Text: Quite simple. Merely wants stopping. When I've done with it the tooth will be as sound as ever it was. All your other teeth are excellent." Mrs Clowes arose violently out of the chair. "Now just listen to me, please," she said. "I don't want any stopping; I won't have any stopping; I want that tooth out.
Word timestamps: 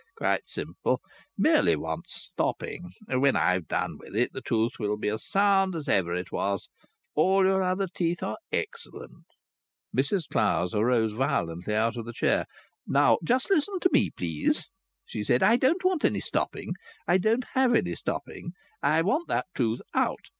Quite 0.17 0.47
simple. 0.47 0.99
Merely 1.37 1.75
wants 1.75 2.15
stopping. 2.33 2.89
When 3.07 3.35
I've 3.35 3.67
done 3.67 3.99
with 3.99 4.15
it 4.15 4.33
the 4.33 4.41
tooth 4.41 4.79
will 4.79 4.97
be 4.97 5.09
as 5.09 5.23
sound 5.23 5.75
as 5.75 5.87
ever 5.87 6.15
it 6.15 6.31
was. 6.31 6.69
All 7.13 7.45
your 7.45 7.61
other 7.61 7.85
teeth 7.85 8.23
are 8.23 8.39
excellent." 8.51 9.25
Mrs 9.95 10.27
Clowes 10.27 10.73
arose 10.73 11.13
violently 11.13 11.75
out 11.75 11.97
of 11.97 12.07
the 12.07 12.13
chair. 12.13 12.47
"Now 12.87 13.19
just 13.23 13.51
listen 13.51 13.79
to 13.81 13.91
me, 13.93 14.09
please," 14.09 14.65
she 15.05 15.23
said. 15.23 15.43
"I 15.43 15.55
don't 15.57 15.83
want 15.85 16.03
any 16.03 16.19
stopping; 16.19 16.73
I 17.07 17.17
won't 17.23 17.45
have 17.53 17.75
any 17.75 17.93
stopping; 17.93 18.53
I 18.81 19.03
want 19.03 19.27
that 19.27 19.45
tooth 19.53 19.81
out. 19.93 20.29